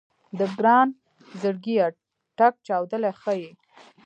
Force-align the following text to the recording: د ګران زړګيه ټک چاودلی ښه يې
د 0.37 0.39
ګران 0.57 0.87
زړګيه 1.41 1.87
ټک 2.37 2.53
چاودلی 2.67 3.11
ښه 3.21 3.33
يې 3.41 3.51